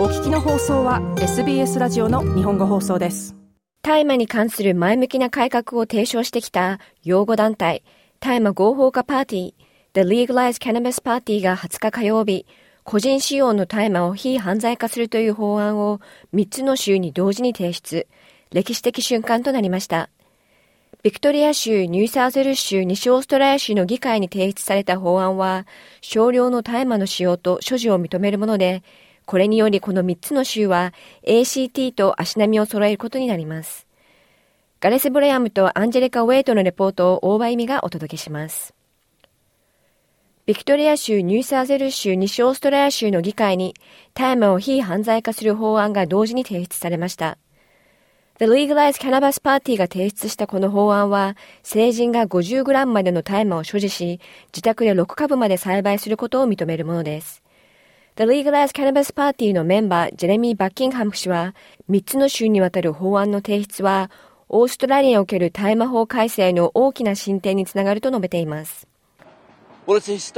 [0.00, 3.36] お聞きの放送は SBS ラジオの日本語放送です。
[3.82, 7.82] 大麻に関する前向きな改革を提唱してきた擁護団体
[8.18, 9.52] 大麻合法化パーティー
[9.92, 12.46] The Legalized Cannabis Party が20日火曜日
[12.82, 16.00] 個人使用の大麻を非犯罪化するという法案を
[16.32, 18.06] 3つの州に同時に提出。
[18.52, 20.08] 歴史的瞬間となりました。
[21.02, 25.66] ビクトリア州、ニューサーゼル州、西オーストラリア州の議会に提出された法案は、
[26.00, 28.82] 少量の大麻の使用と所持を認めるもので、
[29.30, 30.92] これによりこの3つの州は
[31.24, 33.86] ACT と足並みを揃えることになります。
[34.80, 38.74] ガレス・ブレアムとアンジェリカ・ウェイトのレポートを大場意味がお届けします。
[40.46, 43.76] ビクトリア州、ニューサーゼル州、西オーストラリア州の議会に
[44.14, 47.38] 大麻を非犯罪化する法案が同時に提出されました。
[48.40, 57.44] The Legalized Cannabis Party が提出したこの法案は、成人が 50g までの大麻を所持し、自宅で6株まで栽培することを認めるものです。
[58.20, 61.54] The Legalized Cannabis Party のメンバー、ジェレミー・バッキンハム氏は、
[61.88, 64.10] 3つの州にわたる法案の提出は、
[64.50, 68.86] オーストラリアにおける大麻法改正の大きな進展につながると述べています。
[69.86, 70.34] オース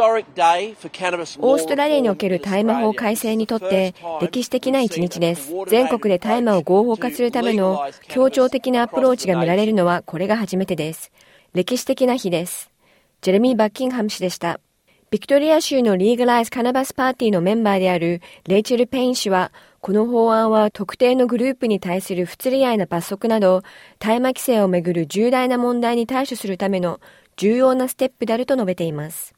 [1.67, 5.51] トラリアにおける大麻法改正にとって歴史的な一日です。
[5.67, 11.11] 全国で大麻を合法化するための協調的なアプローチが見られるのはこれが初めてです。
[11.53, 12.71] 歴史的な日です。
[13.23, 14.61] ジェレミー・バッキンハム氏でした。
[15.13, 23.63] ビクトリア州の Legalise Cannabis Party のメンバーであるレイチェル・ペイン氏は、この法案は特定のグループに対する不釣り合いな罰則など、
[23.99, 26.99] 大麻規制をめぐる重大な問題に対処するための
[27.37, 29.35] 重要なステップであると述べています。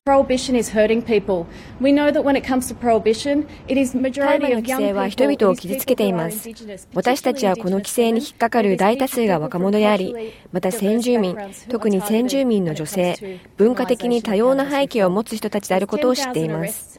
[4.20, 6.48] 大麻の規制は人々を傷つけています。
[6.94, 11.36] 私たちはこの規制に引っかかる大多数が若者であり、また先住民、
[11.68, 16.98] 特に先住民の女性、文化的に多様な背景を持つ人たちであることを知っています。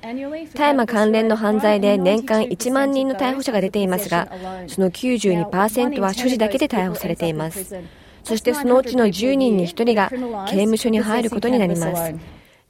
[0.55, 4.29] 大麻関連の犯罪で年間1万人の逮捕者が出ていますが、
[4.67, 7.75] その92%は所持だけで逮捕されています。
[8.25, 10.09] そしてそのうちの10人に1人が
[10.50, 12.16] 刑務所に入ることになります。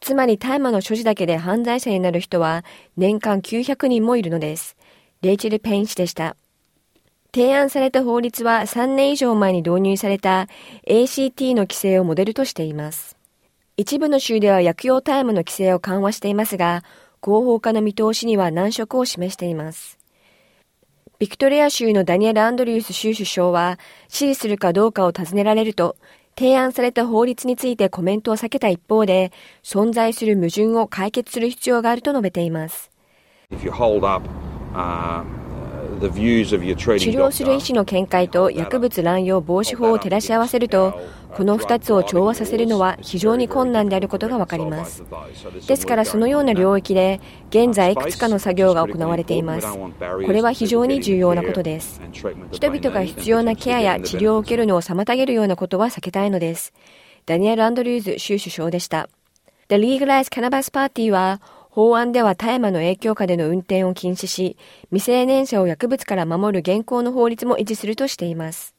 [0.02, 2.66] つまり大麻の所持だけで犯罪者になる人は
[2.98, 4.76] 年間900人もいるのです。
[5.22, 6.36] レイチェル・ペイン氏でした。
[7.34, 10.48] 提案された法律は3年以上前に導入された
[10.88, 13.18] ACT の規制をモデルとしています。
[13.78, 16.84] 一部の州では薬用大麻の規制を緩和していますが、
[17.22, 20.05] 合法化の見通しには難色を示しています。
[21.18, 25.96] ビクトリア州のダニエル・アンドリュース州首相は支持するかどうかを尋ねられると、
[26.38, 29.32] 提案された法律についてコメントを避けた一方で、
[29.64, 32.92] 存在する矛盾を解決する必要があると述べています。
[36.00, 41.00] 治療する医師の見解と薬物乱用防止法を照らし合わせると、
[41.36, 45.04] この2つを調和させるのは非常に困難であることがわかります。
[45.68, 47.20] ですからそのような領域で、
[47.50, 49.68] 現在いくつかの作業が行われています。
[49.68, 52.02] これは非常に重要なことです。
[52.52, 56.74] 人々が必要なケアや治療を受けるのを妨げるようなことは避けたいのです。
[57.26, 59.10] ダニエル・アンドリューズ州首相でした。
[59.68, 61.42] The Legalized Cannabis Party は
[61.76, 64.56] 法案では大麻の影響下での運転を禁止し、
[64.92, 68.74] 未成年者を薬物から守る現行の法律も維持するとしています。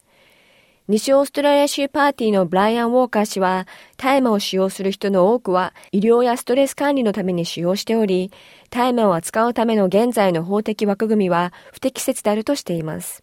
[0.89, 3.67] 西オーストラリア州パーティーのブライアン・ウォーカー氏は、
[3.99, 8.33] 大麻を使用する人の多くは医療やストレス管理のために使用しており、
[8.71, 13.23] 大麻を扱うための現在の法的枠組みは不適切であるとしています。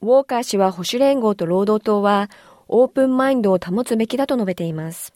[0.00, 2.28] ウォーカー氏は保守連合と労働党は、
[2.66, 5.12] オープンマインドを保つべきだと述べています。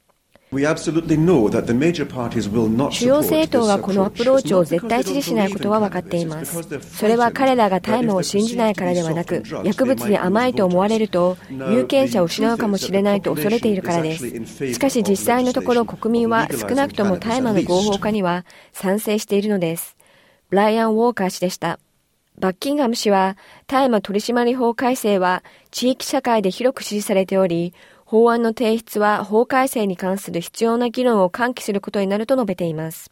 [2.90, 6.62] 主要政党がこのアプローチを絶対支持しないことは分かっています。
[6.80, 11.36] それは彼らが大麻を信じないからではなく、薬物に甘いと思われると、
[11.70, 14.72] 有権者を失うかもしれないと恐れているからです。
[14.72, 19.96] しかし実際のところ国民は少なくとも大麻の合法化には賛成しているのです。
[20.50, 21.78] ブライアン・ウォーカー氏でした。
[22.38, 27.72] バッキンガム氏は、大麻取締法改正は地域社会で広く支持されており、
[28.08, 33.10] 法案の提出は法改正に関する必要な議論を喚起することになると述べています。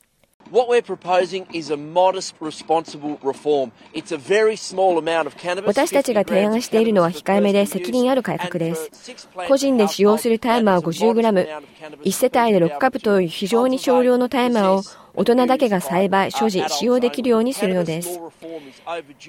[5.66, 8.90] 私たちが提案しているのは控えめで責任ある改革です。
[9.48, 11.48] 個人で使用する大麻は 50g、
[12.04, 14.82] 1世帯で6株という非常に少量の大麻を
[15.16, 18.20] 大人だけが栽培、所持、使用できるようにするのです。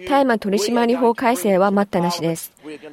[0.09, 2.51] 大麻取締法改正は待ったなしです。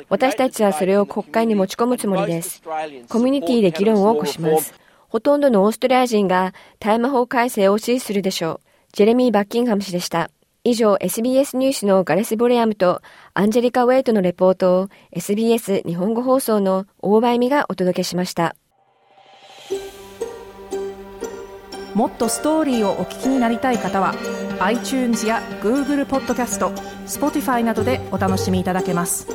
[0.09, 2.63] 私たちはそれを国会に持ち込むつもりです。
[3.09, 4.82] コミュニティで議論を起こします。
[5.13, 8.61] ほとんどのオーストラリア人が大麻法改正を支持するでしょう。
[8.95, 10.31] ジェレミー・バッキンハム氏でした。
[10.65, 13.03] 以上、SBS ニュースのガレス・ボレアムと
[13.35, 18.57] アンジェリカ・ウェイトのレポートを SBS 日本語放送の大場恵美がお届けしました。
[21.93, 24.15] もっとストーリーをお聞きになりたい方は
[24.61, 26.71] iTunes や Google ポッドキャスト
[27.07, 29.27] Spotify などでお楽しみいただけます